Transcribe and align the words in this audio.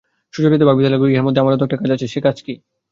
সুচরিতা 0.33 0.65
ভাবিতে 0.69 0.89
লাগিল, 0.89 1.07
ইহার 1.07 1.25
মধ্যে 1.27 1.41
আমারও 1.41 1.57
তো 1.59 1.65
একটা 1.65 1.79
কাজ 1.81 1.89
আছে–সে 1.95 2.19
কাজ 2.27 2.37
কী? 2.45 2.53